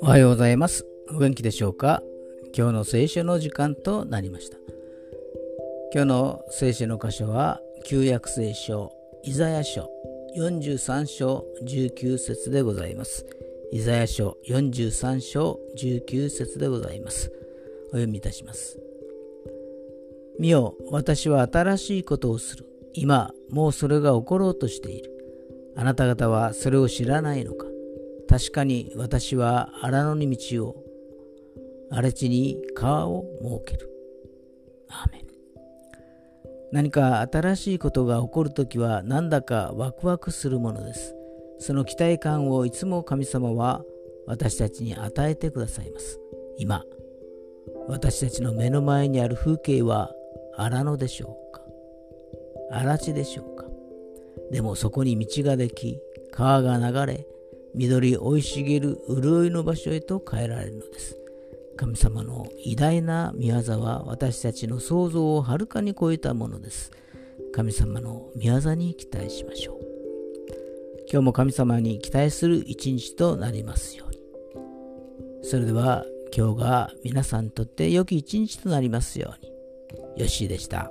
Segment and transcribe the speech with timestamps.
[0.00, 0.86] おはようございます。
[1.10, 2.02] お元気でしょうか？
[2.56, 4.58] 今日の聖書の時間となりました。
[5.92, 8.92] 今日の聖書の箇所は旧約聖書
[9.24, 9.90] イザヤ書
[10.36, 13.26] 43章19節でございます。
[13.72, 17.32] イザヤ書43章19節でございます。
[17.88, 18.78] お読みいたします。
[20.38, 22.66] 見よ、私は新しいことをする。
[22.94, 25.10] 今、もうそれが起ころうとしている。
[25.76, 27.66] あなた方はそれを知らないのか
[28.28, 30.76] 確かに私は荒野に道を、
[31.90, 33.24] 荒れ地に川を
[33.66, 33.90] 設ける。
[34.88, 35.24] アーメン
[36.74, 41.14] 何か新しいことが起こるときはなんだかワクワクするものです。
[41.60, 43.84] その期待感をいつも神様は
[44.26, 46.18] 私たちに与えてくださいます。
[46.58, 46.82] 今、
[47.86, 50.10] 私たちの目の前にある風景は
[50.56, 51.63] 荒野でしょうか
[52.78, 53.64] 荒地でしょうか
[54.50, 57.26] でもそこに道ができ、川が流れ、
[57.74, 61.16] 緑生い茂る潤いの場所へと変えられるのです。
[61.76, 66.92] 神様の偉大な御業は私たちの想像をはるかに超えたものです。
[67.52, 69.78] 神様の御業に期待しましょう。
[71.10, 74.18] 今日も神様に期待する一日となりますように。
[75.42, 76.04] それでは
[76.36, 79.52] 今日が皆さんにとって良き一日となりますように。
[80.20, 80.90] よッしーでした。